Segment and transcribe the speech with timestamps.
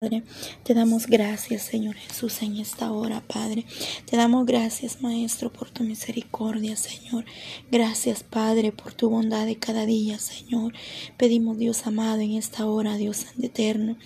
[0.00, 0.22] Padre,
[0.62, 3.64] te damos gracias, Señor Jesús, en esta hora, Padre.
[4.08, 7.24] Te damos gracias, Maestro, por tu misericordia, Señor.
[7.72, 10.72] Gracias, Padre, por tu bondad de cada día, Señor.
[11.16, 13.96] Pedimos, Dios amado, en esta hora, Dios eterno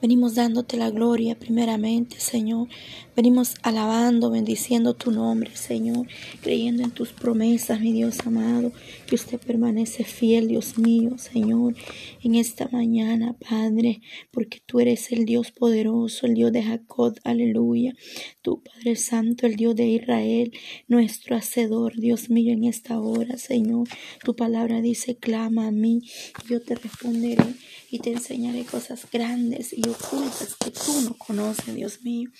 [0.00, 2.68] Venimos dándote la gloria primeramente, Señor.
[3.16, 6.06] Venimos alabando, bendiciendo tu nombre, Señor,
[6.40, 8.72] creyendo en tus promesas, mi Dios amado,
[9.06, 11.74] que usted permanece fiel, Dios mío, Señor,
[12.22, 14.00] en esta mañana, Padre,
[14.30, 17.94] porque tú eres el Dios poderoso, el Dios de Jacob, aleluya.
[18.42, 20.52] Tu Padre Santo, el Dios de Israel,
[20.88, 23.88] nuestro Hacedor, Dios mío, en esta hora, Señor.
[24.24, 26.02] Tu palabra dice, clama a mí,
[26.48, 27.44] yo te responderé
[27.90, 32.30] y te enseñaré cosas grandes y ocultas que tú no conoces, Dios mío.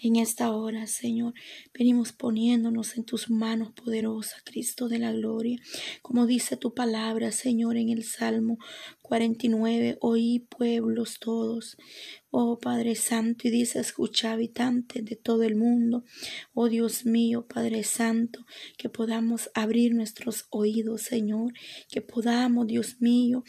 [0.00, 1.32] En esta hora, Señor,
[1.72, 5.60] venimos poniéndonos en tus manos poderosas, Cristo de la gloria.
[6.02, 8.58] Como dice tu palabra, Señor, en el Salmo
[9.02, 11.76] 49, oí pueblos todos.
[12.30, 16.04] Oh Padre Santo, y dice, escucha habitantes de todo el mundo.
[16.52, 18.44] Oh Dios mío, Padre Santo,
[18.76, 21.54] que podamos abrir nuestros oídos, Señor,
[21.90, 23.44] que podamos, Dios mío,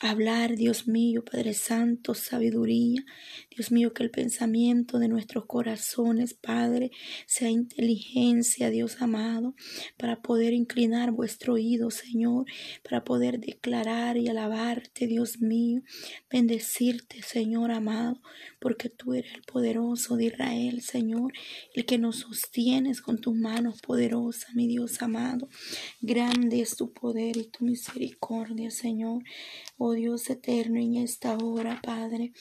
[0.00, 3.04] hablar, Dios mío, Padre Santo, sabiduría.
[3.50, 6.92] Dios mío, que el pensamiento de nuestros corazones, Padre,
[7.26, 9.54] sea inteligencia, Dios amado,
[9.96, 12.46] para poder inclinar vuestro oído, Señor,
[12.84, 15.82] para poder declarar y alabarte, Dios mío,
[16.30, 18.20] bendecirte, Señor amado,
[18.60, 21.32] porque tú eres el poderoso de Israel, Señor,
[21.74, 25.48] el que nos sostienes con tus manos poderosas, mi Dios amado.
[26.00, 29.24] Grande es tu poder y tu misericordia, Señor.
[29.76, 32.32] Oh Dios eterno, en esta hora, Padre,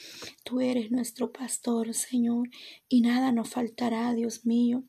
[0.44, 2.50] tú eres nuestro pastor, Señor,
[2.88, 4.84] y nada nos faltará, Dios mío.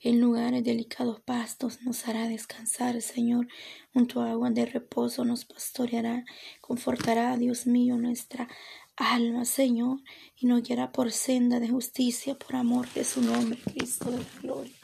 [0.00, 3.48] En lugares delicados pastos nos hará descansar, Señor.
[3.92, 6.24] Junto a agua de reposo nos pastoreará,
[6.60, 8.48] confortará, Dios mío, nuestra
[8.96, 10.00] alma, Señor,
[10.36, 14.40] y nos guiará por senda de justicia, por amor de su nombre, Cristo de la
[14.42, 14.75] gloria.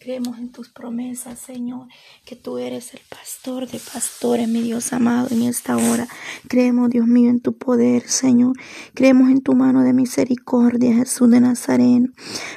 [0.00, 1.88] Creemos en tus promesas, Señor,
[2.24, 6.06] que tú eres el pastor de pastores, mi Dios amado, en esta hora.
[6.46, 8.52] Creemos, Dios mío, en tu poder, Señor.
[8.94, 12.12] Creemos en tu mano de misericordia, Jesús de Nazareno.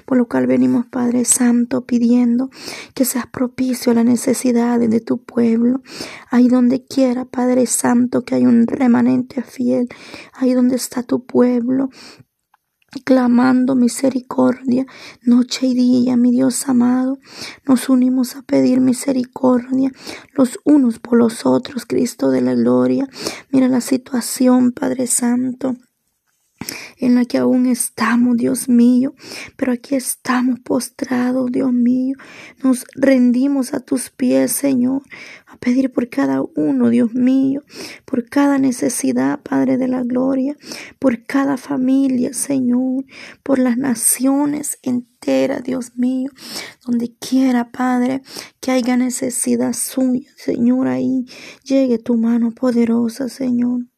[0.06, 2.52] Por lo cual venimos, Padre Santo, pidiendo
[2.94, 5.82] que seas propicio a las necesidades de tu pueblo.
[6.30, 9.90] Ahí donde quiera, Padre Santo, que hay un remanente fiel.
[10.34, 11.90] Ahí donde está tu pueblo
[13.00, 14.86] clamando misericordia
[15.22, 17.18] noche y día, mi Dios amado.
[17.66, 19.92] Nos unimos a pedir misericordia
[20.34, 23.08] los unos por los otros, Cristo de la gloria.
[23.50, 25.76] Mira la situación, Padre Santo
[26.98, 29.14] en la que aún estamos, Dios mío,
[29.58, 32.16] pero aquí estamos postrados, Dios mío.
[32.64, 35.02] Nos rendimos a tus pies, Señor,
[35.62, 37.62] pedir por cada uno, Dios mío,
[38.04, 40.58] por cada necesidad, Padre de la Gloria,
[40.98, 43.06] por cada familia, Señor,
[43.44, 46.32] por las naciones enteras, Dios mío,
[46.84, 48.24] donde quiera, Padre,
[48.60, 51.26] que haya necesidad suya, Señor, ahí
[51.64, 53.91] llegue tu mano poderosa, Señor.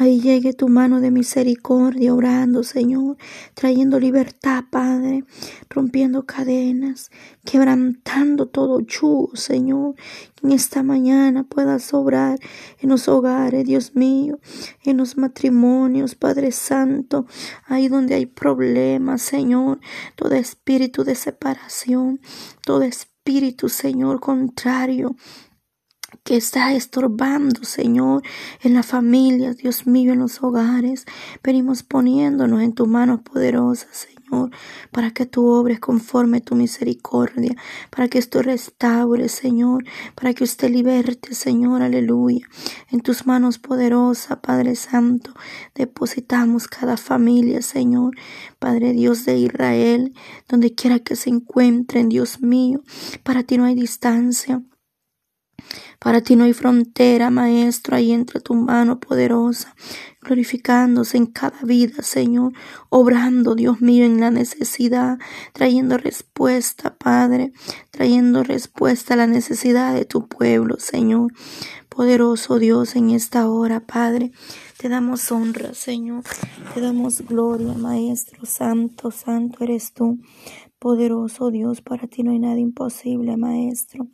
[0.00, 3.16] Ahí llegue tu mano de misericordia, orando, Señor,
[3.54, 5.24] trayendo libertad, Padre,
[5.68, 7.10] rompiendo cadenas,
[7.44, 9.96] quebrantando todo yugo, Señor.
[10.40, 12.38] en esta mañana puedas obrar
[12.78, 14.38] en los hogares, Dios mío,
[14.84, 17.26] en los matrimonios, Padre Santo,
[17.66, 19.80] ahí donde hay problemas, Señor,
[20.14, 22.20] todo espíritu de separación,
[22.64, 25.16] todo espíritu, Señor, contrario
[26.28, 28.22] que está estorbando, Señor,
[28.60, 31.06] en la familia, Dios mío, en los hogares.
[31.42, 34.50] Venimos poniéndonos en tus manos poderosas, Señor,
[34.90, 37.56] para que tú obres conforme tu misericordia,
[37.88, 42.46] para que esto restaure, Señor, para que usted liberte, Señor, aleluya.
[42.90, 45.32] En tus manos poderosas, Padre Santo,
[45.74, 48.14] depositamos cada familia, Señor,
[48.58, 50.12] Padre Dios de Israel,
[50.46, 52.82] donde quiera que se encuentren, Dios mío,
[53.22, 54.62] para ti no hay distancia.
[55.98, 59.74] Para ti no hay frontera, Maestro, ahí entre tu mano poderosa,
[60.22, 62.52] glorificándose en cada vida, Señor,
[62.88, 65.18] obrando, Dios mío, en la necesidad,
[65.52, 67.52] trayendo respuesta, Padre,
[67.90, 71.32] trayendo respuesta a la necesidad de tu pueblo, Señor.
[71.88, 74.30] Poderoso Dios, en esta hora, Padre,
[74.78, 76.22] te damos honra, Señor,
[76.74, 80.20] te damos gloria, Maestro, Santo, Santo eres tú.
[80.78, 84.06] Poderoso Dios, para ti no hay nada imposible, Maestro.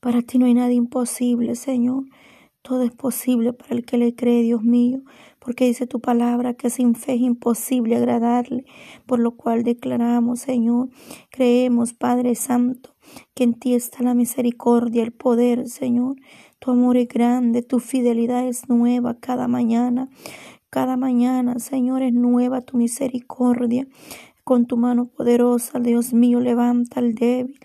[0.00, 2.04] Para ti no hay nada imposible, Señor.
[2.62, 5.02] Todo es posible para el que le cree, Dios mío,
[5.38, 8.64] porque dice tu palabra que sin fe es imposible agradarle,
[9.06, 10.88] por lo cual declaramos, Señor,
[11.30, 12.94] creemos, Padre Santo,
[13.34, 16.16] que en ti está la misericordia, el poder, Señor.
[16.58, 20.10] Tu amor es grande, tu fidelidad es nueva cada mañana.
[20.70, 23.86] Cada mañana, Señor, es nueva tu misericordia.
[24.44, 27.58] Con tu mano poderosa, Dios mío, levanta al débil.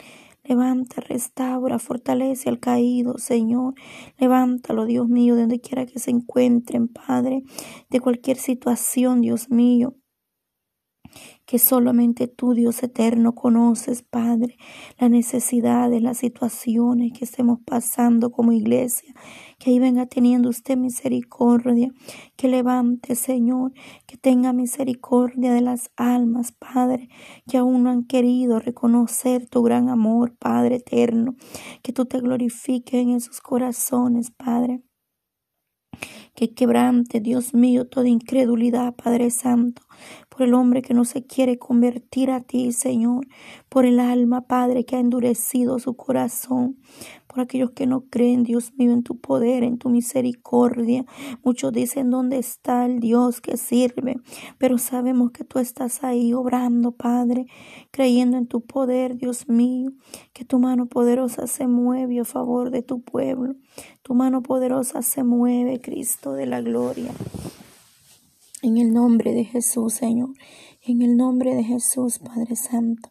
[0.48, 3.74] Levanta, restaura, fortalece al caído, Señor.
[4.18, 7.44] Levántalo, Dios mío, de donde quiera que se encuentren, Padre,
[7.90, 9.96] de cualquier situación, Dios mío
[11.46, 14.58] que solamente tú, Dios eterno, conoces, Padre,
[15.00, 19.14] las necesidades, las situaciones que estemos pasando como iglesia.
[19.66, 21.92] Que ahí venga teniendo usted misericordia,
[22.36, 23.74] que levante, Señor,
[24.06, 27.10] que tenga misericordia de las almas, Padre,
[27.50, 31.34] que aún no han querido reconocer tu gran amor, Padre eterno,
[31.82, 34.84] que tú te glorifiques en esos corazones, Padre.
[36.36, 39.82] Que quebrante, Dios mío, toda incredulidad, Padre Santo,
[40.30, 43.26] por el hombre que no se quiere convertir a ti, Señor,
[43.70, 46.78] por el alma, Padre, que ha endurecido su corazón,
[47.36, 51.06] por aquellos que no creen, Dios mío, en tu poder, en tu misericordia.
[51.44, 54.22] Muchos dicen, ¿dónde está el Dios que sirve?
[54.58, 57.46] Pero sabemos que tú estás ahí obrando, Padre,
[57.92, 59.92] creyendo en tu poder, Dios mío,
[60.32, 63.56] que tu mano poderosa se mueve a favor de tu pueblo.
[64.02, 67.12] Tu mano poderosa se mueve, Cristo de la gloria.
[68.62, 70.30] En el nombre de Jesús, Señor.
[70.82, 73.10] En el nombre de Jesús, Padre Santo.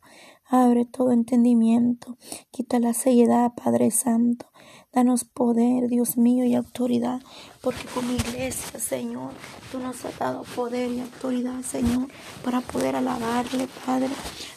[0.57, 2.17] Abre todo entendimiento.
[2.53, 4.47] Quita la ceguedad, Padre Santo.
[4.93, 7.21] Danos poder, Dios mío, y autoridad.
[7.61, 9.33] Porque como iglesia, Señor,
[9.73, 12.07] tú nos has dado poder y autoridad, Señor,
[12.45, 14.11] para poder alabarle, Padre.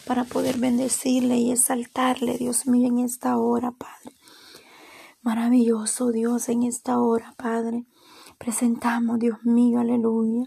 [0.06, 4.16] Para poder bendecirle y exaltarle, Dios mío, en esta hora, Padre.
[5.24, 7.86] Maravilloso Dios en esta hora, Padre.
[8.38, 10.44] Presentamos, Dios mío, aleluya.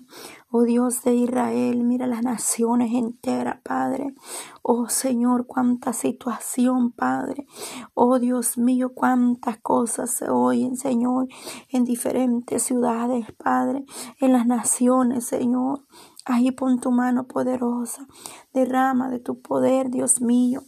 [0.52, 4.14] Oh Dios de Israel, mira las naciones enteras, Padre.
[4.62, 7.46] Oh Señor, cuánta situación, Padre.
[7.94, 11.28] Oh Dios mío, cuántas cosas se oyen, Señor,
[11.68, 13.84] en diferentes ciudades, Padre,
[14.20, 15.86] en las naciones, Señor.
[16.24, 18.08] Ahí pon tu mano poderosa,
[18.52, 20.62] derrama de tu poder, Dios mío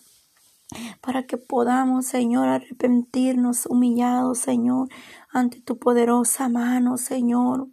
[1.02, 4.88] para que podamos, Señor, arrepentirnos humillados, Señor,
[5.31, 7.69] ante tu poderosa mano, Señor.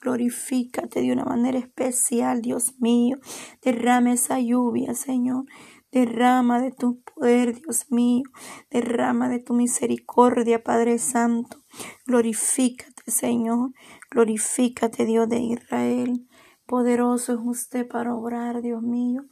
[0.00, 3.16] Glorifícate de una manera especial, Dios mío.
[3.62, 5.44] Derrame esa lluvia, Señor.
[5.90, 8.24] Derrama de tu poder, Dios mío.
[8.70, 11.64] Derrama de tu misericordia, Padre Santo.
[12.06, 13.72] Glorifícate, Señor.
[14.10, 16.26] Glorifícate, Dios de Israel.
[16.66, 19.24] Poderoso es usted para obrar, Dios mío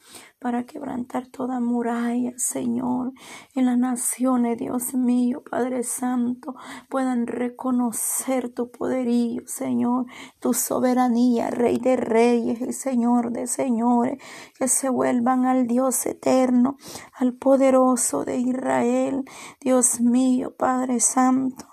[0.47, 3.13] para quebrantar toda muralla, Señor,
[3.57, 6.55] en las naciones, Dios mío, Padre Santo,
[6.89, 10.07] puedan reconocer tu poderío, Señor,
[10.39, 14.23] tu soberanía, Rey de Reyes y Señor de Señores,
[14.57, 16.77] que se vuelvan al Dios eterno,
[17.15, 19.25] al poderoso de Israel,
[19.61, 21.67] Dios mío, Padre Santo.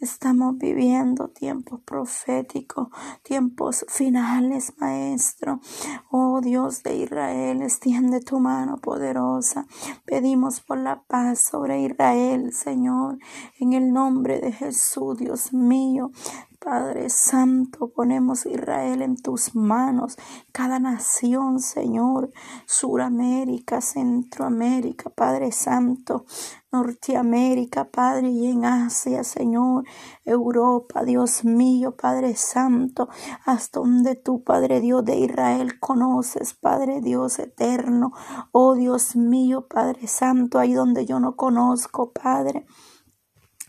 [0.00, 2.88] Estamos viviendo tiempos proféticos,
[3.22, 5.60] tiempos finales, Maestro.
[6.10, 9.66] Oh Dios de Israel, extiende tu mano poderosa.
[10.04, 13.18] Pedimos por la paz sobre Israel, Señor,
[13.58, 16.10] en el nombre de Jesús, Dios mío.
[16.62, 20.18] Padre Santo, ponemos Israel en tus manos,
[20.52, 22.30] cada nación, Señor,
[22.66, 26.26] Suramérica, Centroamérica, Padre Santo,
[26.70, 29.84] Norteamérica, Padre, y en Asia, Señor,
[30.26, 33.08] Europa, Dios mío, Padre Santo,
[33.46, 38.12] hasta donde tú, Padre Dios de Israel, conoces, Padre Dios eterno,
[38.52, 42.66] oh Dios mío, Padre Santo, ahí donde yo no conozco, Padre.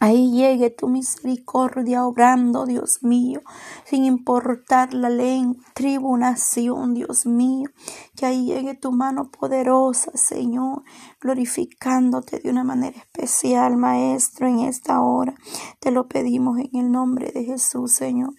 [0.03, 3.41] Ahí llegue tu misericordia obrando, Dios mío,
[3.85, 7.69] sin importar la lengua, tribu, nación, Dios mío.
[8.15, 10.81] Que ahí llegue tu mano poderosa, Señor,
[11.19, 15.35] glorificándote de una manera especial, Maestro, en esta hora.
[15.79, 18.33] Te lo pedimos en el nombre de Jesús, Señor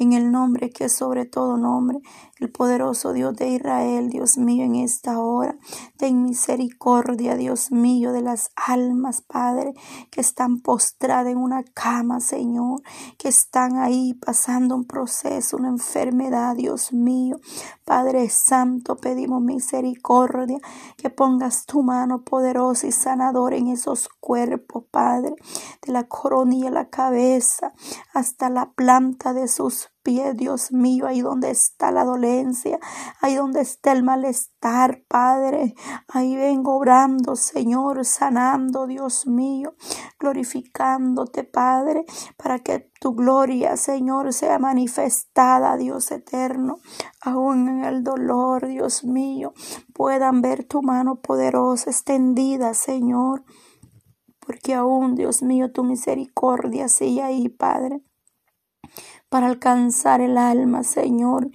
[0.00, 2.00] en el nombre que es sobre todo nombre,
[2.38, 5.56] el poderoso Dios de Israel, Dios mío, en esta hora.
[5.98, 9.74] Ten misericordia, Dios mío, de las almas, Padre,
[10.10, 12.80] que están postradas en una cama, Señor,
[13.18, 17.38] que están ahí pasando un proceso, una enfermedad, Dios mío.
[17.84, 20.58] Padre Santo, pedimos misericordia,
[20.96, 25.34] que pongas tu mano poderosa y sanadora en esos cuerpos, Padre,
[25.82, 27.74] de la coronilla la cabeza
[28.14, 32.78] hasta la planta de sus pie, Dios mío, ahí donde está la dolencia,
[33.20, 35.74] ahí donde está el malestar, Padre.
[36.08, 39.74] Ahí vengo obrando, Señor, sanando, Dios mío,
[40.18, 42.04] glorificándote, Padre,
[42.36, 46.78] para que tu gloria, Señor, sea manifestada, Dios eterno,
[47.20, 49.52] aún en el dolor, Dios mío,
[49.94, 53.44] puedan ver tu mano poderosa extendida, Señor
[54.50, 58.02] porque aún, Dios mío, tu misericordia sigue ahí, Padre,
[59.30, 61.50] para alcanzar el alma, Señor.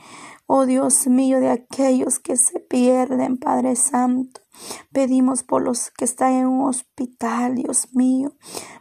[0.47, 4.41] Oh Dios mío, de aquellos que se pierden, Padre Santo.
[4.91, 8.31] Pedimos por los que están en un hospital, Dios mío,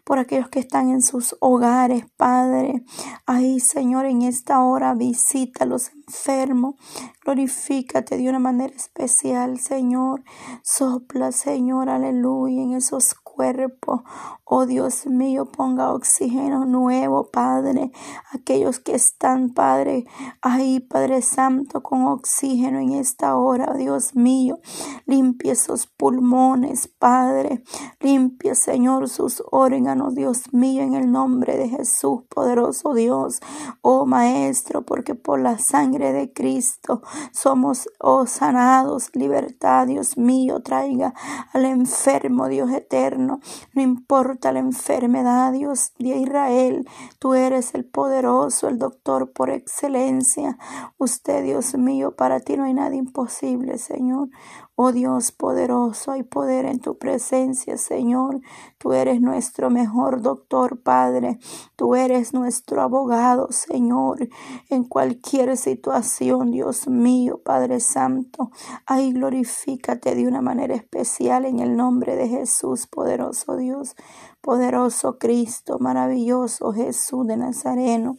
[0.05, 2.85] por aquellos que están en sus hogares, Padre.
[3.27, 6.77] Ahí, Señor, en esta hora visita a los enfermos.
[7.25, 10.23] Glorifícate de una manera especial, Señor.
[10.63, 14.05] Sopla, Señor, aleluya, en esos cuerpo.
[14.45, 17.91] Oh Dios mío, ponga oxígeno nuevo, Padre.
[18.33, 20.05] Aquellos que están, Padre,
[20.43, 24.59] ahí, Padre Santo, con oxígeno en esta hora, Dios mío.
[25.07, 27.65] Limpia esos pulmones, Padre.
[28.01, 33.41] Limpia, Señor, sus órganos, Dios mío, en el nombre de Jesús, poderoso Dios.
[33.83, 39.11] Oh Maestro, porque por la sangre de Cristo somos, oh, sanados.
[39.15, 41.15] Libertad, Dios mío, traiga
[41.53, 43.41] al enfermo, Dios eterno no
[43.83, 46.89] importa la enfermedad, Dios de Israel,
[47.19, 50.59] tú eres el poderoso, el doctor por excelencia.
[50.99, 54.29] Usted, Dios mío, para ti no hay nada imposible, Señor.
[54.77, 58.41] Oh Dios poderoso, hay poder en tu presencia, Señor.
[58.77, 61.39] Tú eres nuestro mejor doctor, Padre.
[61.77, 64.29] Tú eres nuestro abogado, Señor,
[64.71, 68.51] en cualquier situación, Dios mío, Padre Santo.
[68.85, 73.95] Ay, glorifícate de una manera especial en el nombre de Jesús, poderoso Dios,
[74.41, 78.17] poderoso Cristo, maravilloso Jesús de Nazareno.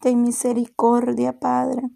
[0.00, 1.90] Ten misericordia, Padre.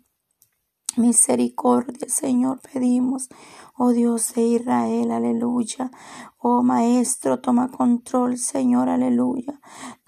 [0.96, 3.28] Misericordia, Señor, pedimos.
[3.76, 5.90] Oh Dios de Israel, aleluya.
[6.38, 9.60] Oh Maestro, toma control, Señor, aleluya.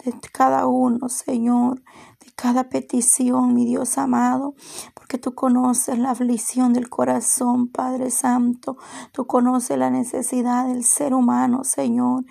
[0.03, 1.81] De cada uno, Señor,
[2.23, 4.53] de cada petición, mi Dios amado,
[4.93, 8.77] porque tú conoces la aflicción del corazón, Padre Santo.
[9.11, 12.25] Tú conoces la necesidad del ser humano, Señor.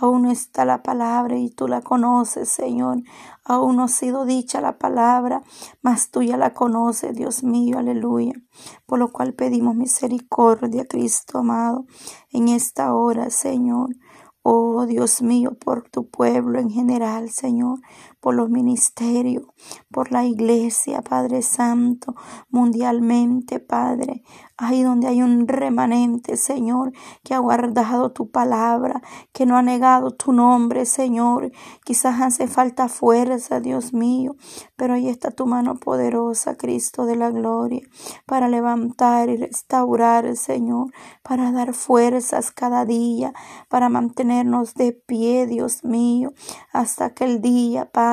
[0.00, 3.02] Aún no está la palabra y tú la conoces, Señor.
[3.44, 5.42] Aún no ha sido dicha la palabra,
[5.82, 8.32] mas tú ya la conoces, Dios mío, aleluya.
[8.86, 11.84] Por lo cual pedimos misericordia, Cristo amado,
[12.30, 13.90] en esta hora, Señor.
[14.42, 17.80] Oh Dios mío, por tu pueblo en general, Señor,
[18.20, 19.46] por los ministerios,
[19.90, 22.14] por la iglesia, Padre Santo,
[22.50, 24.22] mundialmente, Padre,
[24.56, 26.92] ahí donde hay un remanente, Señor,
[27.24, 29.00] que ha guardado tu palabra,
[29.32, 31.50] que no ha negado tu nombre, Señor.
[31.84, 34.36] Quizás hace falta fuerza, Dios mío,
[34.76, 37.82] pero ahí está tu mano poderosa, Cristo de la gloria,
[38.26, 43.32] para levantar y restaurar, Señor, para dar fuerzas cada día,
[43.68, 46.32] para mantenernos de pie, Dios mío,
[46.72, 48.09] hasta aquel día, Padre,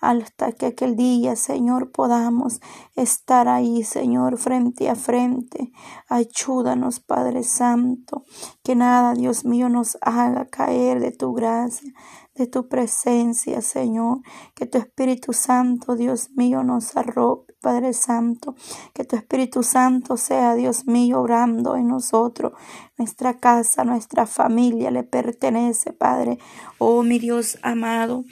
[0.00, 2.60] hasta que aquel día, Señor, podamos
[2.96, 5.72] estar ahí, Señor, frente a frente.
[6.08, 8.24] Ayúdanos, Padre Santo,
[8.62, 11.92] que nada, Dios mío, nos haga caer de tu gracia,
[12.34, 14.20] de tu presencia, Señor.
[14.54, 18.54] Que tu Espíritu Santo, Dios mío, nos arrope, Padre Santo.
[18.94, 22.52] Que tu Espíritu Santo sea, Dios mío, orando en nosotros.
[22.96, 26.38] Nuestra casa, nuestra familia le pertenece, Padre.
[26.78, 28.24] Oh, mi Dios amado.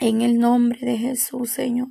[0.00, 1.86] En el nombre de Jesús, Señor,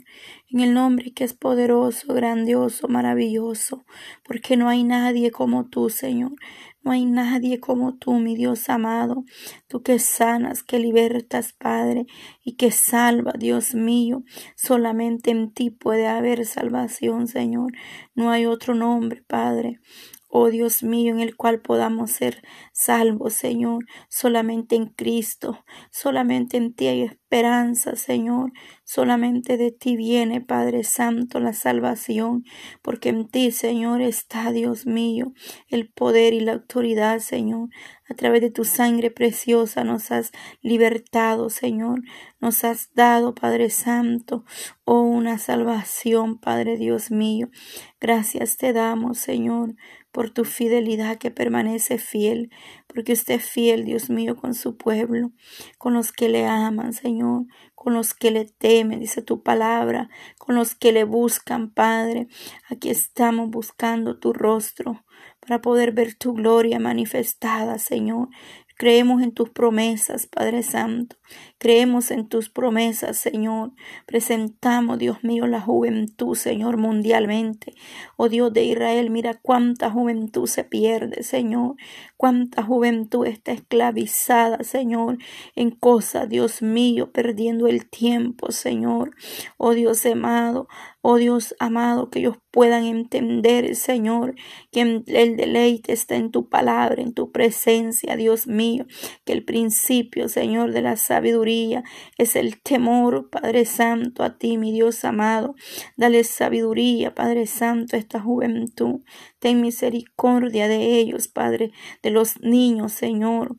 [0.52, 3.86] en el nombre que es poderoso, grandioso, maravilloso,
[4.26, 6.34] porque no hay nadie como tú, Señor.
[6.84, 9.24] No hay nadie como tú, mi Dios amado,
[9.70, 12.06] tú que sanas, que libertas, Padre,
[12.44, 14.24] y que salva, Dios mío.
[14.58, 17.72] Solamente en ti puede haber salvación, Señor.
[18.16, 19.80] No hay otro nombre, Padre
[20.36, 23.86] oh Dios mío, en el cual podamos ser salvos, Señor.
[24.10, 28.52] Solamente en Cristo, solamente en ti hay esperanza, Señor.
[28.84, 32.46] Solamente de ti viene, Padre Santo, la salvación,
[32.82, 35.34] porque en ti, Señor, está, Dios mío,
[35.68, 37.70] el poder y la autoridad, Señor.
[38.10, 42.02] A través de tu sangre preciosa nos has libertado, Señor.
[42.42, 44.46] Nos has dado, Padre Santo,
[44.84, 47.50] oh, una salvación, Padre Dios mío.
[48.00, 49.76] Gracias te damos, Señor
[50.14, 52.52] por tu fidelidad que permanece fiel,
[52.88, 55.32] porque usted es fiel, Dios mío, con su pueblo,
[55.80, 60.56] con los que le aman, Señor, con los que le temen, dice tu palabra, con
[60.56, 62.28] los que le buscan, Padre.
[62.70, 65.04] Aquí estamos buscando tu rostro
[65.40, 68.30] para poder ver tu gloria manifestada, Señor.
[68.78, 71.16] Creemos en tus promesas, Padre Santo.
[71.64, 73.72] Creemos en tus promesas, Señor.
[74.06, 77.74] Presentamos, Dios mío, la juventud, Señor, mundialmente.
[78.18, 81.76] Oh Dios de Israel, mira cuánta juventud se pierde, Señor.
[82.18, 85.20] Cuánta juventud está esclavizada, Señor,
[85.56, 89.16] en cosas, Dios mío, perdiendo el tiempo, Señor.
[89.56, 90.68] Oh Dios amado,
[91.06, 94.36] Oh Dios amado, que ellos puedan entender, Señor,
[94.72, 98.86] que el deleite está en tu palabra, en tu presencia, Dios mío,
[99.26, 101.53] que el principio, Señor, de la sabiduría
[102.18, 105.56] es el temor, Padre Santo, a ti, mi Dios amado.
[105.98, 109.02] Dale sabiduría, Padre Santo, a esta juventud.
[109.40, 113.56] Ten misericordia de ellos, Padre, de los niños, Señor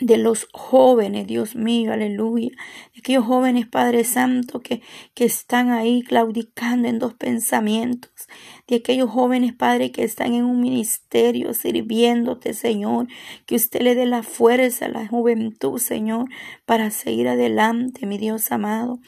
[0.00, 2.50] de los jóvenes, Dios mío, aleluya,
[2.94, 4.80] de aquellos jóvenes, Padre Santo, que,
[5.14, 8.12] que están ahí claudicando en dos pensamientos,
[8.68, 13.08] de aquellos jóvenes, Padre, que están en un ministerio sirviéndote, Señor,
[13.46, 16.26] que usted le dé la fuerza a la juventud, Señor,
[16.64, 19.00] para seguir adelante, mi Dios amado.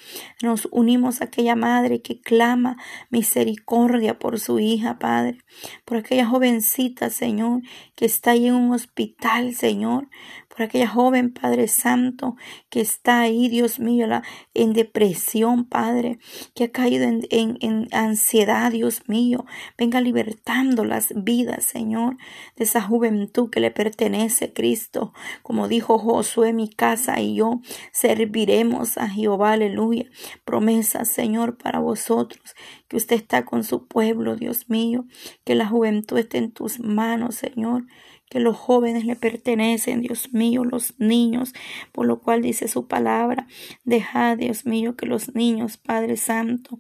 [0.43, 2.79] Nos unimos a aquella madre que clama
[3.11, 5.39] misericordia por su hija, Padre,
[5.85, 7.61] por aquella jovencita, Señor,
[7.95, 10.09] que está ahí en un hospital, Señor,
[10.51, 12.37] por aquella joven, Padre Santo,
[12.71, 14.07] que está ahí, Dios mío,
[14.53, 16.19] en depresión, Padre,
[16.55, 19.47] que ha caído en, en ansiedad, Dios mío.
[19.79, 22.17] Venga libertando las vidas, Señor,
[22.57, 25.13] de esa juventud que le pertenece, Cristo.
[25.43, 27.61] Como dijo Josué, mi casa y yo
[27.93, 30.07] serviremos a Jehová, aleluya.
[30.45, 32.57] Promesa, Señor, para vosotros,
[32.89, 35.05] que usted está con su pueblo, Dios mío,
[35.45, 37.85] que la juventud esté en tus manos, Señor
[38.31, 41.53] que los jóvenes le pertenecen, Dios mío, los niños,
[41.93, 43.47] por lo cual dice su palabra,
[43.85, 46.79] deja, Dios mío, que los niños, Padre Santo,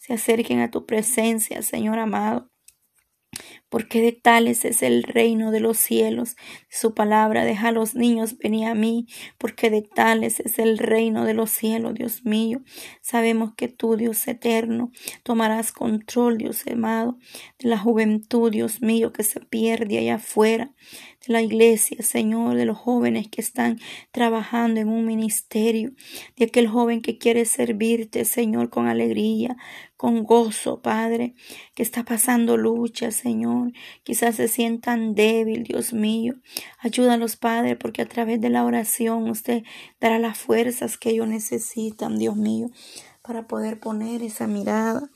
[0.00, 2.50] se acerquen a tu presencia, Señor amado
[3.68, 6.36] porque de tales es el reino de los cielos.
[6.68, 9.06] Su palabra deja a los niños venir a mí,
[9.36, 12.62] porque de tales es el reino de los cielos, Dios mío.
[13.02, 17.18] Sabemos que tú, Dios eterno, tomarás control, Dios amado,
[17.58, 20.72] de la juventud, Dios mío, que se pierde allá afuera,
[21.28, 23.78] la iglesia, Señor, de los jóvenes que están
[24.10, 25.92] trabajando en un ministerio,
[26.36, 29.56] de aquel joven que quiere servirte, Señor, con alegría,
[29.96, 31.34] con gozo, Padre,
[31.74, 33.72] que está pasando lucha, Señor.
[34.04, 36.34] Quizás se sientan débil, Dios mío.
[36.78, 39.64] Ayúdalos, Padre, porque a través de la oración usted
[40.00, 42.70] dará las fuerzas que ellos necesitan, Dios mío,
[43.22, 45.10] para poder poner esa mirada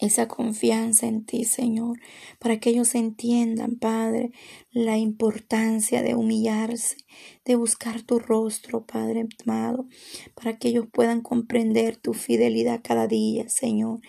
[0.00, 2.00] esa confianza en ti, Señor,
[2.38, 4.32] para que ellos entiendan, Padre,
[4.70, 6.96] la importancia de humillarse,
[7.44, 9.86] de buscar tu rostro, Padre amado,
[10.34, 14.00] para que ellos puedan comprender tu fidelidad cada día, Señor.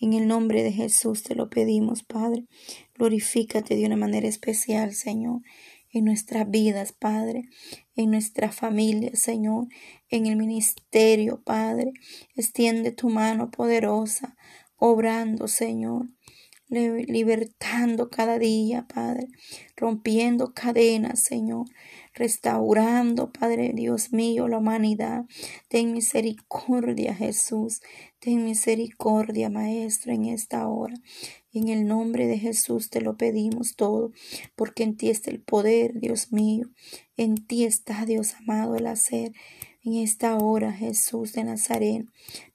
[0.00, 2.46] En el nombre de Jesús te lo pedimos, Padre.
[2.94, 5.42] Glorifícate de una manera especial, Señor,
[5.92, 7.48] en nuestras vidas, Padre,
[7.96, 9.66] en nuestra familia, Señor,
[10.08, 11.92] en el ministerio, Padre.
[12.36, 14.36] Extiende tu mano poderosa
[14.80, 16.08] obrando, Señor,
[16.68, 19.28] libertando cada día, Padre,
[19.76, 21.66] rompiendo cadenas, Señor,
[22.14, 25.24] restaurando, Padre Dios mío, la humanidad.
[25.68, 27.80] Ten misericordia, Jesús.
[28.20, 30.94] Ten misericordia, Maestro, en esta hora.
[31.52, 34.12] En el nombre de Jesús te lo pedimos todo,
[34.54, 36.68] porque en ti está el poder, Dios mío.
[37.16, 39.32] En ti está, Dios amado, el hacer.
[39.82, 42.06] En esta hora, Jesús de Nazaret,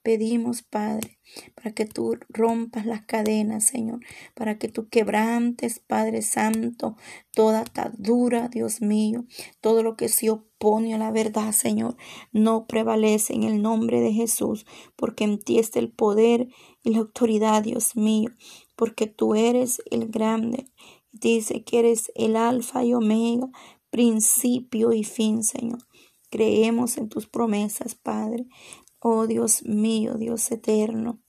[0.04, 1.18] pedimos, Padre,
[1.56, 3.98] para que tú rompas las cadenas, Señor,
[4.34, 6.96] para que tú quebrantes, Padre Santo,
[7.32, 9.24] toda atadura, Dios mío,
[9.60, 11.96] todo lo que se opone a la verdad, Señor,
[12.30, 16.46] no prevalece en el nombre de Jesús, porque en ti está el poder
[16.84, 18.30] y la autoridad, Dios mío,
[18.76, 20.68] porque tú eres el grande.
[21.10, 23.48] Dice que eres el alfa y omega,
[23.90, 25.80] principio y fin, Señor.
[26.30, 28.46] Creemos en tus promesas, Padre.
[28.98, 31.20] Oh Dios mío, Dios eterno.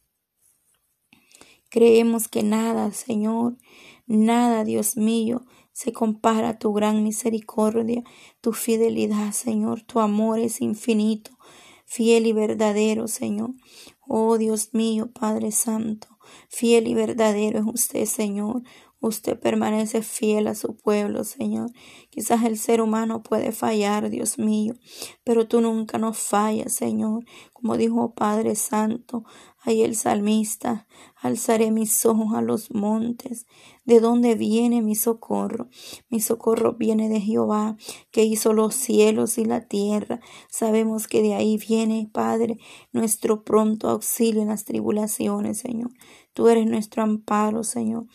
[1.69, 3.57] Creemos que nada, Señor,
[4.05, 8.03] nada, Dios mío, se compara a tu gran misericordia,
[8.41, 9.81] tu fidelidad, Señor.
[9.83, 11.37] Tu amor es infinito,
[11.85, 13.51] fiel y verdadero, Señor.
[14.07, 16.07] Oh Dios mío, Padre Santo,
[16.47, 18.63] fiel y verdadero es usted, Señor.
[18.99, 21.69] Usted permanece fiel a su pueblo, Señor.
[22.09, 24.73] Quizás el ser humano puede fallar, Dios mío,
[25.23, 27.23] pero tú nunca nos fallas, Señor.
[27.53, 29.23] Como dijo Padre Santo,
[29.59, 33.45] ahí el salmista, alzaré mis ojos a los montes.
[33.85, 35.69] ¿De dónde viene mi socorro?
[36.09, 37.77] Mi socorro viene de Jehová,
[38.09, 40.21] que hizo los cielos y la tierra.
[40.49, 42.57] Sabemos que de ahí viene, Padre,
[42.91, 45.91] nuestro pronto auxilio en las tribulaciones, Señor.
[46.33, 48.07] Tú eres nuestro amparo, Señor.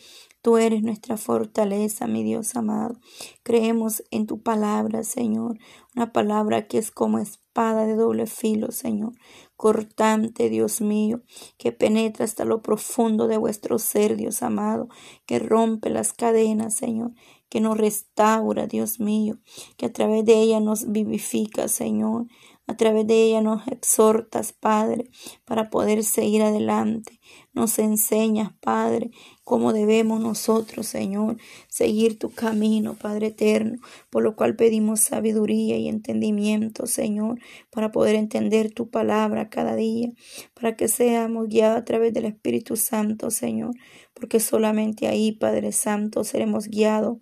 [0.43, 2.97] Tú eres nuestra fortaleza, mi Dios amado.
[3.43, 5.57] Creemos en tu palabra, Señor,
[5.95, 9.13] una palabra que es como espada de doble filo, Señor,
[9.55, 11.21] cortante, Dios mío,
[11.57, 14.89] que penetra hasta lo profundo de vuestro ser, Dios amado,
[15.25, 17.13] que rompe las cadenas, Señor,
[17.47, 19.37] que nos restaura, Dios mío,
[19.77, 22.25] que a través de ella nos vivifica, Señor.
[22.65, 25.09] A través de ella nos exhortas, Padre,
[25.43, 27.19] para poder seguir adelante.
[27.51, 29.11] Nos enseñas, Padre,
[29.43, 31.35] cómo debemos nosotros, Señor,
[31.67, 38.15] seguir tu camino, Padre eterno, por lo cual pedimos sabiduría y entendimiento, Señor, para poder
[38.15, 40.13] entender tu palabra cada día,
[40.53, 43.75] para que seamos guiados a través del Espíritu Santo, Señor,
[44.13, 47.17] porque solamente ahí, Padre Santo, seremos guiados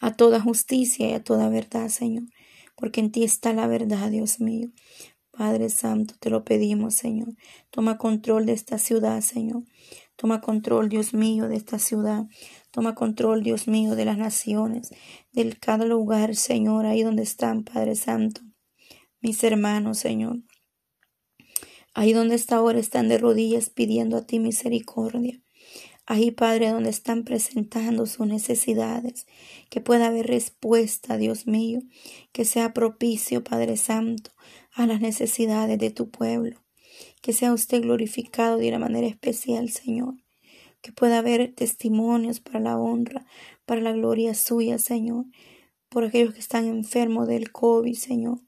[0.00, 2.24] a toda justicia y a toda verdad, Señor
[2.74, 4.70] porque en ti está la verdad, Dios mío.
[5.30, 7.34] Padre Santo, te lo pedimos, Señor.
[7.70, 9.64] Toma control de esta ciudad, Señor.
[10.16, 12.26] Toma control, Dios mío, de esta ciudad.
[12.70, 14.90] Toma control, Dios mío, de las naciones,
[15.32, 18.42] de cada lugar, Señor, ahí donde están, Padre Santo.
[19.20, 20.42] Mis hermanos, Señor.
[21.94, 25.41] Ahí donde está ahora están de rodillas pidiendo a ti misericordia.
[26.04, 29.26] Ahí, Padre, donde están presentando sus necesidades,
[29.70, 31.80] que pueda haber respuesta, Dios mío,
[32.32, 34.32] que sea propicio, Padre Santo,
[34.74, 36.60] a las necesidades de tu pueblo.
[37.20, 40.14] Que sea usted glorificado de una manera especial, Señor.
[40.80, 43.24] Que pueda haber testimonios para la honra,
[43.64, 45.26] para la gloria suya, Señor.
[45.88, 48.40] Por aquellos que están enfermos del COVID, Señor.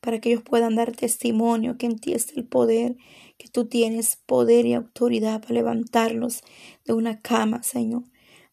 [0.00, 2.96] Para que ellos puedan dar testimonio que en ti está el poder
[3.38, 6.42] que tú tienes poder y autoridad para levantarlos
[6.84, 8.04] de una cama, Señor.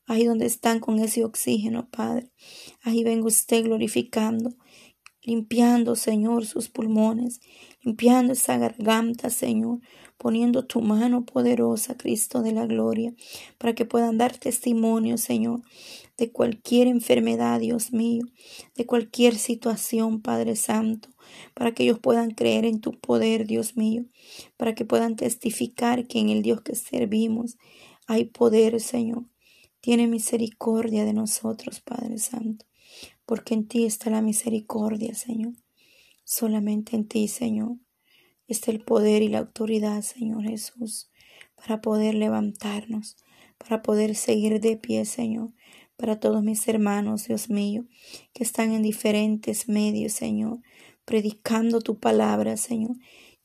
[0.05, 2.31] Ahí donde están con ese oxígeno, Padre.
[2.81, 4.55] Ahí vengo usted glorificando,
[5.21, 7.39] limpiando, Señor, sus pulmones,
[7.81, 9.79] limpiando esa garganta, Señor,
[10.23, 13.13] poniendo tu mano poderosa, Cristo de la gloria,
[13.57, 15.63] para que puedan dar testimonio, Señor,
[16.17, 18.23] de cualquier enfermedad, Dios mío,
[18.77, 21.09] de cualquier situación, Padre Santo,
[21.53, 24.05] para que ellos puedan creer en tu poder, Dios mío,
[24.55, 27.57] para que puedan testificar que en el Dios que servimos
[28.07, 29.25] hay poder, Señor.
[29.81, 32.65] Tiene misericordia de nosotros, Padre Santo,
[33.25, 35.51] porque en ti está la misericordia, Señor.
[36.23, 37.75] Solamente en ti, Señor,
[38.47, 41.09] está el poder y la autoridad, Señor Jesús,
[41.55, 43.15] para poder levantarnos,
[43.57, 45.51] para poder seguir de pie, Señor,
[45.95, 47.85] para todos mis hermanos, Dios mío,
[48.33, 50.59] que están en diferentes medios, Señor,
[51.05, 52.97] predicando tu palabra, Señor,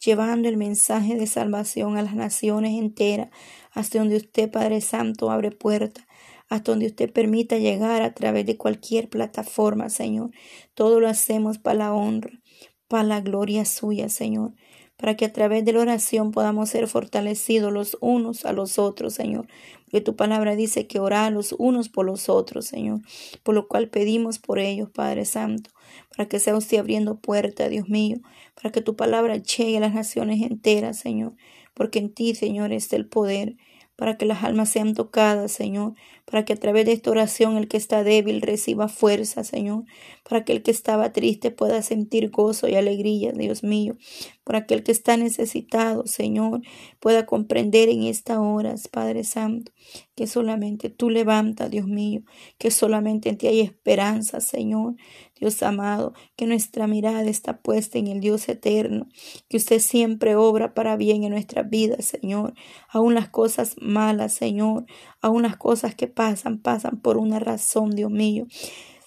[0.04, 3.28] llevando el mensaje de salvación a las naciones enteras,
[3.72, 6.06] hasta donde usted, Padre Santo, abre puerta,
[6.48, 10.30] hasta donde usted permita llegar a través de cualquier plataforma, Señor.
[10.74, 12.40] Todo lo hacemos para la honra,
[12.88, 14.54] para la gloria suya, Señor
[14.98, 19.14] para que a través de la oración podamos ser fortalecidos los unos a los otros,
[19.14, 19.46] Señor.
[19.84, 23.00] Porque tu palabra dice que orar los unos por los otros, Señor.
[23.42, 25.70] Por lo cual pedimos por ellos, Padre Santo,
[26.14, 28.18] para que sea usted abriendo puerta, Dios mío,
[28.60, 31.34] para que tu palabra llegue a las naciones enteras, Señor.
[31.74, 33.56] Porque en ti, Señor, está el poder
[33.98, 37.66] para que las almas sean tocadas, Señor, para que a través de esta oración el
[37.66, 39.86] que está débil reciba fuerza, Señor,
[40.22, 43.96] para que el que estaba triste pueda sentir gozo y alegría, Dios mío,
[44.44, 46.60] para que el que está necesitado, Señor,
[47.00, 49.72] pueda comprender en esta hora, Padre Santo,
[50.14, 52.22] que solamente tú levanta, Dios mío,
[52.56, 54.94] que solamente en ti hay esperanza, Señor,
[55.38, 59.06] Dios amado, que nuestra mirada está puesta en el Dios eterno,
[59.48, 62.54] que usted siempre obra para bien en nuestra vida, Señor,
[62.88, 64.86] aún las cosas malas, Señor,
[65.20, 68.46] aún las cosas que pasan, pasan por una razón, Dios mío,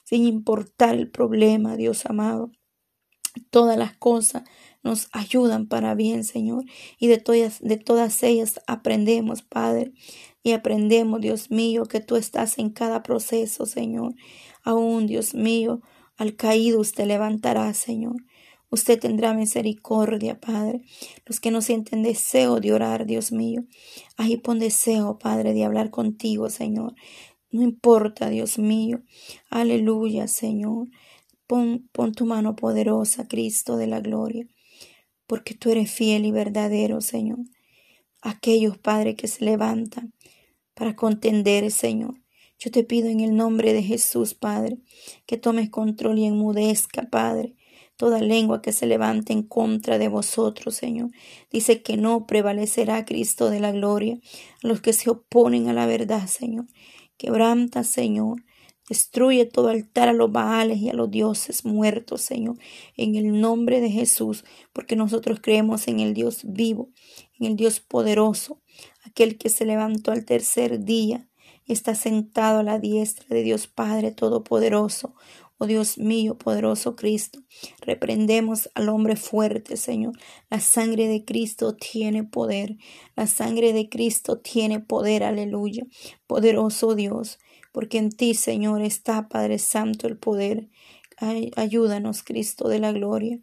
[0.03, 2.51] sin importar el problema, Dios amado.
[3.49, 4.43] Todas las cosas
[4.83, 6.65] nos ayudan para bien, Señor.
[6.99, 9.93] Y de todas, de todas ellas aprendemos, Padre.
[10.43, 14.15] Y aprendemos, Dios mío, que tú estás en cada proceso, Señor.
[14.63, 15.81] Aún, Dios mío,
[16.21, 18.15] al caído usted levantará, Señor.
[18.69, 20.81] Usted tendrá misericordia, Padre.
[21.25, 23.65] Los que no sienten deseo de orar, Dios mío.
[24.17, 26.95] Ahí pon deseo, Padre, de hablar contigo, Señor.
[27.51, 29.01] No importa, Dios mío.
[29.49, 30.87] Aleluya, Señor.
[31.47, 34.47] Pon, pon tu mano poderosa, Cristo de la gloria
[35.31, 37.39] porque tú eres fiel y verdadero, Señor.
[38.21, 40.13] Aquellos, Padre, que se levantan
[40.73, 42.20] para contender, Señor.
[42.63, 44.77] Yo te pido en el nombre de Jesús, Padre,
[45.25, 47.55] que tomes control y enmudezca, Padre,
[47.97, 51.09] toda lengua que se levante en contra de vosotros, Señor.
[51.49, 54.19] Dice que no prevalecerá Cristo de la gloria
[54.63, 56.67] a los que se oponen a la verdad, Señor.
[57.17, 58.43] Quebranta, Señor,
[58.91, 62.57] Destruye todo altar a los baales y a los dioses muertos, Señor,
[62.97, 64.43] en el nombre de Jesús,
[64.73, 66.89] porque nosotros creemos en el Dios vivo,
[67.39, 68.61] en el Dios poderoso,
[69.05, 71.29] aquel que se levantó al tercer día,
[71.73, 75.13] está sentado a la diestra de Dios Padre Todopoderoso.
[75.63, 77.43] Oh Dios mío, poderoso Cristo,
[77.81, 80.17] reprendemos al hombre fuerte, Señor.
[80.49, 82.77] La sangre de Cristo tiene poder.
[83.15, 85.85] La sangre de Cristo tiene poder, aleluya.
[86.25, 87.37] Poderoso Dios,
[87.71, 90.67] porque en ti, Señor, está, Padre Santo, el poder.
[91.55, 93.39] ayúdanos, Cristo de la gloria.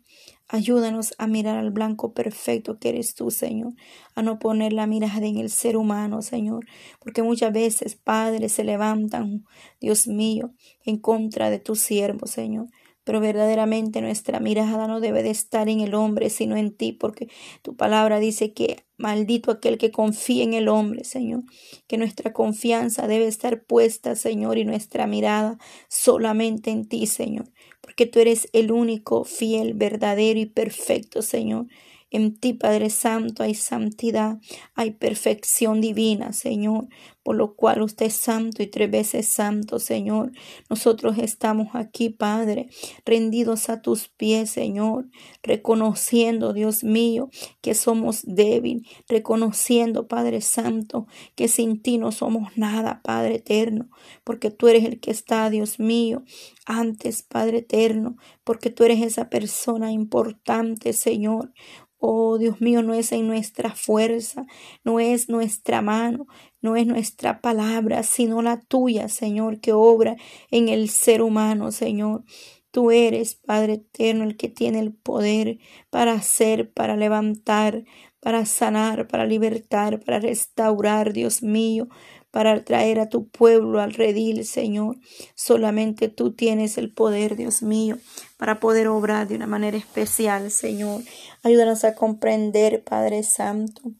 [0.50, 3.74] Ayúdanos a mirar al blanco perfecto que eres tú, Señor,
[4.14, 6.66] a no poner la mirada en el ser humano, Señor,
[7.00, 9.44] porque muchas veces, padres, se levantan,
[9.78, 10.54] Dios mío,
[10.86, 12.68] en contra de tu siervo, Señor.
[13.08, 17.28] Pero verdaderamente nuestra mirada no debe de estar en el hombre, sino en ti, porque
[17.62, 21.44] tu palabra dice que maldito aquel que confía en el hombre, Señor,
[21.86, 25.56] que nuestra confianza debe estar puesta, Señor, y nuestra mirada
[25.88, 27.50] solamente en ti, Señor.
[27.80, 31.64] Porque tú eres el único, fiel, verdadero y perfecto, Señor.
[32.10, 34.36] En ti, Padre Santo, hay santidad,
[34.74, 36.88] hay perfección divina, Señor,
[37.28, 40.32] por lo cual usted es santo y tres veces santo, Señor.
[40.70, 42.70] Nosotros estamos aquí, Padre,
[43.04, 45.10] rendidos a tus pies, Señor,
[45.42, 47.28] reconociendo, Dios mío,
[47.60, 53.90] que somos débiles, reconociendo, Padre Santo, que sin ti no somos nada, Padre eterno,
[54.24, 56.22] porque tú eres el que está, Dios mío,
[56.64, 61.52] antes, Padre eterno, porque tú eres esa persona importante, Señor.
[62.00, 64.46] Oh Dios mío, no es en nuestra fuerza,
[64.84, 66.28] no es nuestra mano,
[66.60, 70.16] no es nuestra palabra, sino la tuya, Señor, que obra
[70.50, 72.24] en el ser humano, Señor.
[72.70, 75.58] Tú eres, Padre eterno, el que tiene el poder
[75.90, 77.84] para hacer, para levantar,
[78.20, 81.88] para sanar, para libertar, para restaurar, Dios mío
[82.30, 84.98] para traer a tu pueblo al redil, Señor.
[85.34, 87.98] Solamente tú tienes el poder, Dios mío,
[88.36, 91.02] para poder obrar de una manera especial, Señor.
[91.42, 93.94] Ayúdanos a comprender, Padre Santo.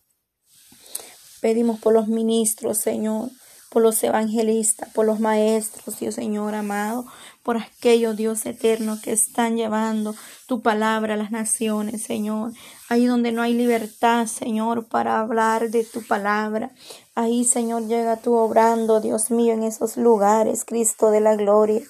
[1.41, 3.31] Pedimos por los ministros, Señor,
[3.71, 7.07] por los evangelistas, por los maestros, Dios Señor amado,
[7.49, 10.15] por aquellos, Dios eterno, que están llevando
[10.47, 12.53] tu palabra a las naciones, Señor.
[12.91, 16.73] Ahí donde no hay libertad, Señor, para hablar de tu palabra.
[17.15, 21.83] Ahí, Señor, llega tú obrando, Dios mío, en esos lugares, Cristo de la gloria.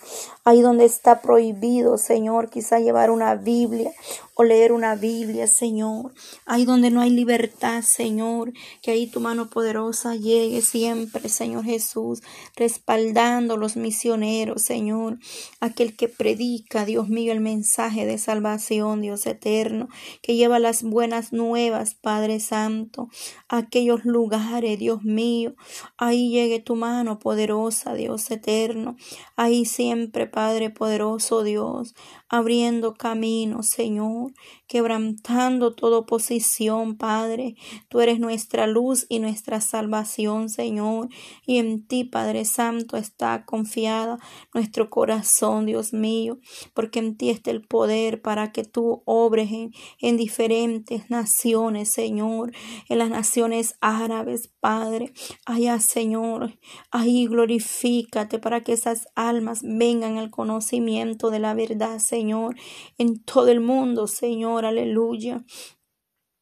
[0.44, 3.92] Ahí donde está prohibido, Señor, quizá llevar una Biblia
[4.34, 6.14] o leer una Biblia, Señor.
[6.46, 12.22] Ahí donde no hay libertad, Señor, que ahí tu mano poderosa llegue siempre, Señor Jesús,
[12.56, 15.18] respaldando los misioneros, Señor.
[15.60, 19.88] Aquel que predica, Dios mío, el mensaje de salvación, Dios eterno,
[20.22, 23.08] que lleva las buenas nuevas, Padre Santo,
[23.48, 25.54] aquellos lugares, Dios mío.
[25.96, 28.96] Ahí llegue tu mano poderosa, Dios eterno.
[29.36, 31.94] Ahí siempre, Padre poderoso Dios,
[32.28, 34.32] abriendo camino, Señor,
[34.68, 37.56] quebrantando toda oposición, Padre.
[37.88, 41.08] Tú eres nuestra luz y nuestra salvación, Señor.
[41.46, 44.18] Y en ti, Padre Santo, está confiada
[44.54, 46.38] nuestro corazón, Dios mío,
[46.74, 52.52] porque en ti está el poder para que tú obres en, en diferentes naciones, Señor,
[52.88, 55.12] en las naciones árabes, Padre.
[55.46, 56.58] Allá, Señor,
[56.90, 62.18] ahí glorifícate para que esas almas vengan al conocimiento de la verdad, Señor.
[62.18, 62.56] Señor,
[62.98, 65.44] en todo el mundo, Señor, aleluya.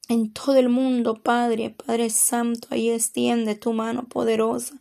[0.09, 4.79] En todo el mundo, Padre, Padre Santo, ahí extiende tu mano poderosa.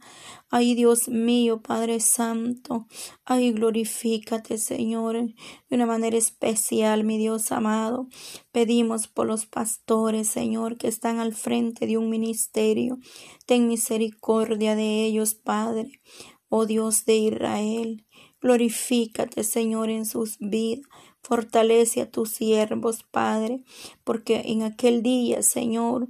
[0.51, 2.85] Ay, Dios mío, Padre Santo,
[3.25, 5.35] ay, glorifícate, Señor, de
[5.75, 8.07] una manera especial, mi Dios amado.
[8.51, 12.99] Pedimos por los pastores, Señor, que están al frente de un ministerio.
[13.47, 16.01] Ten misericordia de ellos, Padre.
[16.49, 18.05] Oh Dios de Israel,
[18.45, 20.85] Glorifícate, Señor, en sus vidas.
[21.27, 23.63] Fortalece a tus siervos, Padre,
[24.03, 26.07] porque en aquel día, Señor,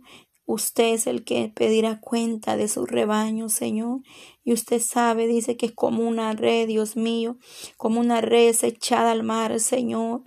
[0.47, 4.01] Usted es el que pedirá cuenta de su rebaño, Señor.
[4.43, 7.37] Y usted sabe, dice que es como una red, Dios mío,
[7.77, 10.21] como una red echada al mar, Señor.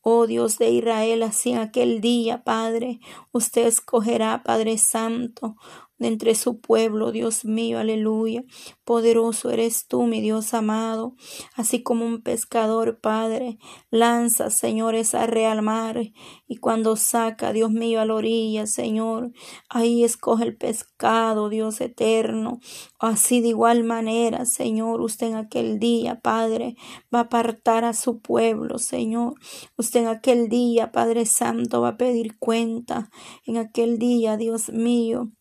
[0.00, 3.00] Oh Dios de Israel, así en aquel día, Padre,
[3.32, 5.56] usted escogerá, Padre Santo,
[5.98, 8.44] de entre su pueblo, Dios mío, aleluya.
[8.84, 11.14] Poderoso eres tú, mi Dios amado,
[11.54, 13.58] así como un pescador, Padre,
[13.90, 16.00] lanza, Señor, esa red al mar
[16.46, 19.32] y cuando saca, Dios mío, a la orilla, Señor,
[19.68, 22.60] ahí escoge el pescado, Dios eterno.
[22.98, 26.76] Así de igual manera, Señor, usted en aquel día, Padre,
[27.14, 29.34] va a apartar a su pueblo, Señor.
[29.76, 33.10] Usted en aquel día, Padre Santo, va a pedir cuenta.
[33.46, 35.32] En aquel día, Dios mío,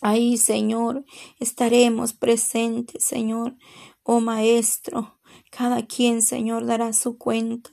[0.00, 1.04] Ahí, Señor,
[1.40, 3.56] estaremos presentes, Señor.
[4.04, 5.18] Oh Maestro,
[5.50, 7.70] cada quien, Señor, dará su cuenta.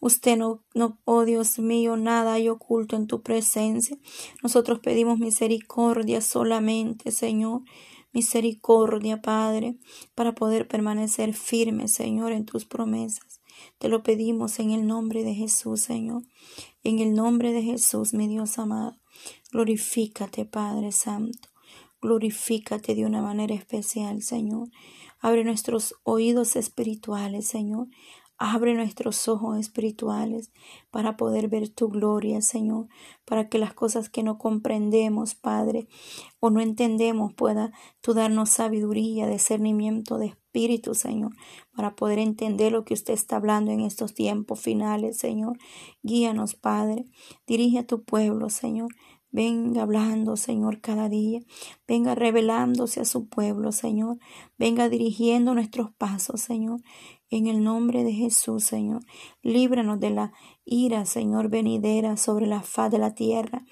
[0.00, 3.98] Usted no, no, oh Dios mío, nada hay oculto en tu presencia.
[4.42, 7.62] Nosotros pedimos misericordia solamente, Señor.
[8.12, 9.76] misericordia, Padre,
[10.14, 13.40] para poder permanecer firme, Señor, en tus promesas.
[13.78, 16.22] Te lo pedimos en el nombre de Jesús, Señor.
[16.84, 18.96] En el nombre de Jesús, mi Dios amado.
[19.50, 21.53] Glorifícate, Padre Santo.
[22.04, 24.68] Glorifícate de una manera especial, Señor.
[25.20, 27.88] Abre nuestros oídos espirituales, Señor.
[28.36, 30.52] Abre nuestros ojos espirituales
[30.90, 32.88] para poder ver tu gloria, Señor,
[33.24, 35.88] para que las cosas que no comprendemos, Padre,
[36.40, 41.32] o no entendemos, pueda tú darnos sabiduría, discernimiento de espíritu, Señor,
[41.74, 45.56] para poder entender lo que usted está hablando en estos tiempos finales, Señor.
[46.02, 47.06] Guíanos, Padre.
[47.46, 48.90] Dirige a tu pueblo, Señor.
[49.34, 51.40] Venga hablando, Señor, cada día.
[51.88, 54.18] Venga revelándose a su pueblo, Señor.
[54.58, 56.82] Venga dirigiendo nuestros pasos, Señor.
[57.30, 59.02] En el nombre de Jesús, Señor.
[59.44, 60.32] Líbranos de la
[60.64, 63.66] ira, Señor, venidera sobre la faz de la tierra.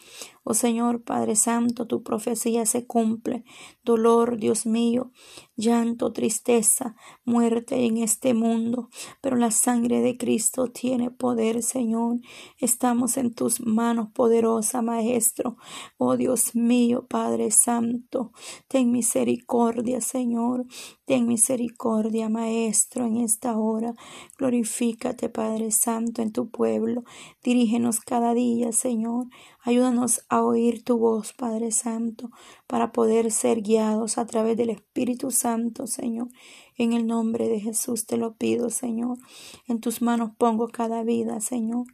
[0.45, 3.45] Oh Señor, Padre Santo, tu profecía se cumple.
[3.85, 5.13] Dolor, Dios mío,
[5.57, 8.91] llanto, tristeza, muerte en este mundo.
[9.21, 12.19] Pero la sangre de Cristo tiene poder, Señor.
[12.59, 15.57] Estamos en tus manos, poderosa Maestro.
[15.97, 18.33] Oh Dios mío, Padre Santo,
[18.69, 20.67] ten misericordia, Señor.
[21.05, 23.95] Ten misericordia, Maestro, en esta hora.
[24.39, 27.05] Glorifícate, Padre Santo, en tu pueblo
[27.42, 29.27] Dirígenos cada día, Señor.
[29.62, 32.31] Ayúdanos a oír tu voz, Padre Santo,
[32.66, 36.29] para poder ser guiados a través del Espíritu Santo, Señor.
[36.77, 39.18] En el nombre de Jesús te lo pido, Señor.
[39.66, 41.87] En tus manos pongo cada vida, Señor.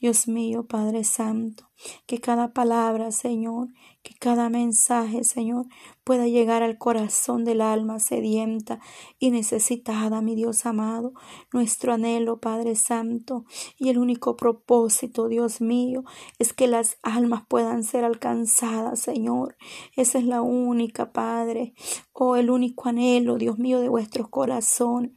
[0.00, 1.68] Dios mío, Padre Santo,
[2.06, 3.68] que cada palabra, Señor,
[4.02, 5.66] que cada mensaje, Señor,
[6.04, 8.80] pueda llegar al corazón del alma sedienta
[9.18, 11.12] y necesitada, mi Dios amado,
[11.52, 13.44] nuestro anhelo, Padre Santo,
[13.78, 16.04] y el único propósito, Dios mío,
[16.38, 19.56] es que las almas puedan ser alcanzadas, Señor.
[19.96, 21.74] Esa es la única, Padre,
[22.12, 25.12] oh, el único anhelo, Dios mío, de vuestros corazones,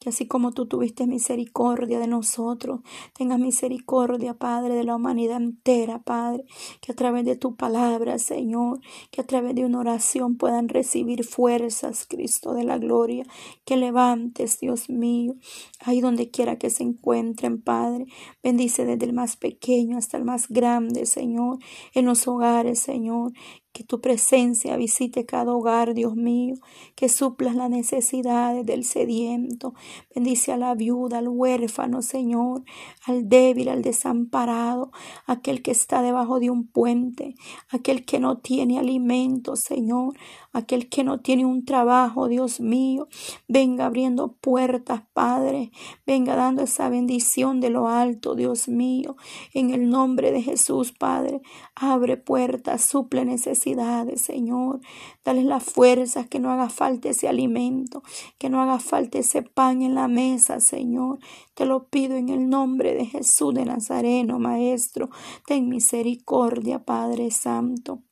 [0.00, 2.80] que así como tú tuviste misericordia de nosotros,
[3.16, 6.44] tengas misericordia, Padre, de la humanidad entera, Padre,
[6.80, 11.24] que a través de tu palabra, Señor, que a través de una oración puedan recibir
[11.24, 13.24] fuerzas, Cristo de la gloria,
[13.64, 15.34] que levantes, Dios mío,
[15.80, 18.06] ahí donde quiera que se encuentren, Padre,
[18.42, 21.58] bendice desde el más pequeño hasta el más grande, Señor,
[21.94, 23.32] en los hogares, Señor,
[23.78, 26.56] que tu presencia visite cada hogar, Dios mío,
[26.96, 29.72] que suplas las necesidades del sediento.
[30.12, 32.64] Bendice a la viuda, al huérfano, Señor,
[33.06, 34.90] al débil, al desamparado,
[35.26, 37.36] aquel que está debajo de un puente,
[37.70, 40.16] aquel que no tiene alimento, Señor,
[40.58, 43.08] aquel que no tiene un trabajo, Dios mío.
[43.48, 45.70] Venga abriendo puertas, Padre.
[46.06, 49.16] Venga dando esa bendición de lo alto, Dios mío.
[49.54, 51.42] En el nombre de Jesús, Padre.
[51.74, 53.78] Abre puertas, suple necesidades
[54.16, 54.80] Señor.
[55.24, 58.02] Dale las fuerzas, que no haga falta ese alimento,
[58.38, 61.18] que no haga falta ese pan en la mesa, Señor.
[61.54, 65.10] Te lo pido en el nombre de Jesús de Nazareno, Maestro.
[65.46, 68.02] Ten misericordia, Padre Santo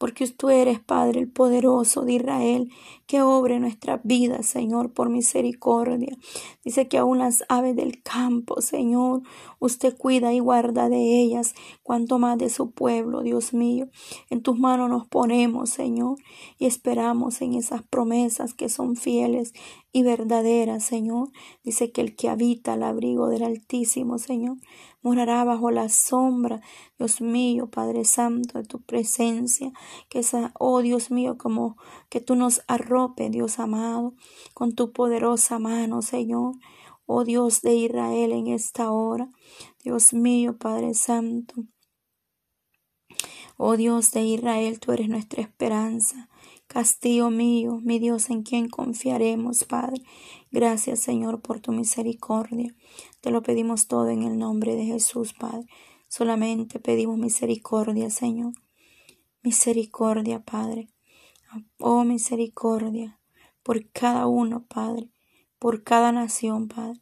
[0.00, 2.72] porque tú eres, Padre, el poderoso de Israel,
[3.06, 6.16] que obre nuestras vidas, Señor, por misericordia.
[6.64, 9.20] Dice que aún las aves del campo, Señor,
[9.58, 13.90] usted cuida y guarda de ellas, cuanto más de su pueblo, Dios mío.
[14.30, 16.16] En tus manos nos ponemos, Señor,
[16.56, 19.52] y esperamos en esas promesas que son fieles
[19.92, 21.28] y verdaderas, Señor.
[21.62, 24.56] Dice que el que habita al abrigo del Altísimo, Señor,
[25.02, 26.60] morará bajo la sombra,
[26.98, 29.72] Dios mío, Padre Santo, de tu presencia.
[30.08, 31.76] Que esa, oh Dios mío, como
[32.08, 34.14] que tú nos arrope, Dios amado,
[34.54, 36.54] con tu poderosa mano, Señor.
[37.06, 39.28] Oh Dios de Israel en esta hora.
[39.82, 41.54] Dios mío, Padre Santo.
[43.56, 46.30] Oh Dios de Israel, tú eres nuestra esperanza.
[46.66, 50.02] Castillo mío, mi Dios, en quien confiaremos, Padre.
[50.52, 52.74] Gracias, Señor, por tu misericordia.
[53.20, 55.66] Te lo pedimos todo en el nombre de Jesús, Padre.
[56.08, 58.52] Solamente pedimos misericordia, Señor.
[59.42, 60.88] Misericordia, Padre.
[61.78, 63.18] Oh, misericordia
[63.62, 65.10] por cada uno, Padre.
[65.58, 67.00] Por cada nación, Padre.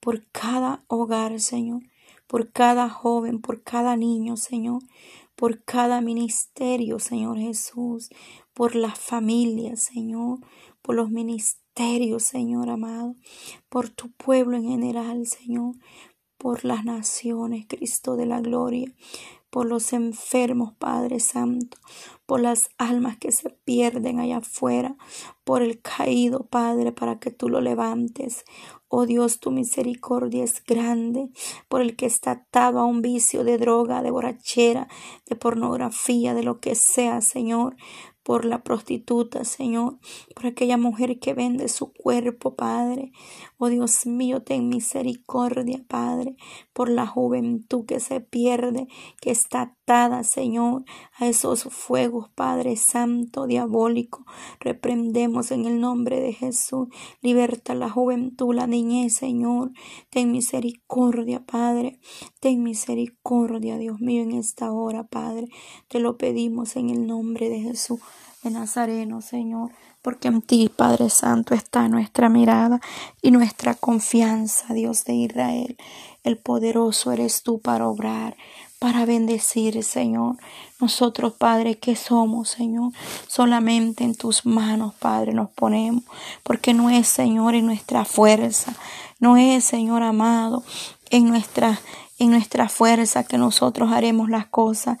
[0.00, 1.82] Por cada hogar, Señor.
[2.26, 4.82] Por cada joven, por cada niño, Señor
[5.42, 8.10] por cada ministerio, Señor Jesús,
[8.54, 10.38] por las familias, Señor,
[10.82, 13.16] por los ministerios, Señor amado,
[13.68, 15.74] por tu pueblo en general, Señor,
[16.38, 18.92] por las naciones, Cristo de la gloria,
[19.52, 21.76] por los enfermos, Padre Santo,
[22.24, 24.96] por las almas que se pierden allá afuera,
[25.44, 28.46] por el caído, Padre, para que tú lo levantes.
[28.88, 31.28] Oh Dios, tu misericordia es grande
[31.68, 34.88] por el que está atado a un vicio de droga, de borrachera,
[35.26, 37.76] de pornografía, de lo que sea, Señor
[38.22, 39.98] por la prostituta, Señor,
[40.34, 43.12] por aquella mujer que vende su cuerpo, Padre.
[43.58, 46.36] Oh Dios mío, ten misericordia, Padre,
[46.72, 48.88] por la juventud que se pierde,
[49.20, 50.84] que está atada, Señor,
[51.18, 54.24] a esos fuegos, Padre Santo, diabólico.
[54.60, 56.88] Reprendemos en el nombre de Jesús.
[57.20, 59.72] Liberta la juventud, la niñez, Señor.
[60.10, 61.98] Ten misericordia, Padre.
[62.42, 65.46] Ten misericordia, Dios mío, en esta hora, Padre.
[65.86, 68.00] Te lo pedimos en el nombre de Jesús
[68.42, 69.70] de Nazareno, Señor,
[70.02, 72.80] porque en ti, Padre Santo, está nuestra mirada
[73.22, 75.76] y nuestra confianza, Dios de Israel.
[76.24, 78.36] El poderoso eres tú para obrar,
[78.80, 80.34] para bendecir, Señor.
[80.80, 82.90] Nosotros, Padre, que somos, Señor,
[83.28, 86.02] solamente en tus manos, Padre, nos ponemos,
[86.42, 88.74] porque no es, Señor, en nuestra fuerza,
[89.20, 90.64] no es, Señor amado,
[91.10, 91.78] en nuestra
[92.22, 94.98] en nuestra fuerza que nosotros haremos las cosas,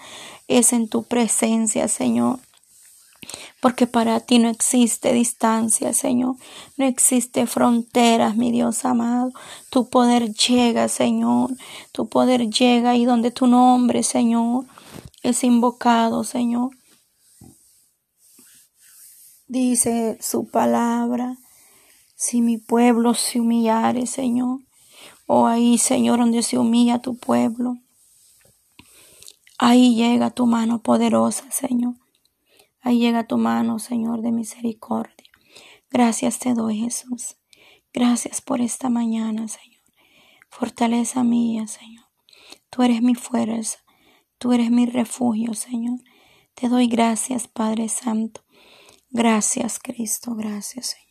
[0.48, 2.40] es en tu presencia, Señor.
[3.60, 6.34] Porque para ti no existe distancia, Señor,
[6.76, 9.32] no existe fronteras, mi Dios amado.
[9.70, 11.50] Tu poder llega, Señor,
[11.92, 14.64] tu poder llega y donde tu nombre, Señor,
[15.22, 16.70] es invocado, Señor.
[19.46, 21.36] Dice su palabra,
[22.16, 24.58] si mi pueblo se humillare, Señor,
[25.34, 27.78] o ahí, Señor, donde se humilla tu pueblo,
[29.56, 31.94] ahí llega tu mano poderosa, Señor.
[32.82, 35.30] Ahí llega tu mano, Señor de misericordia.
[35.90, 37.36] Gracias te doy, Jesús.
[37.94, 39.80] Gracias por esta mañana, Señor.
[40.50, 42.04] Fortaleza mía, Señor.
[42.68, 43.78] Tú eres mi fuerza.
[44.36, 45.98] Tú eres mi refugio, Señor.
[46.54, 48.42] Te doy gracias, Padre Santo.
[49.08, 50.34] Gracias, Cristo.
[50.34, 51.01] Gracias, Señor.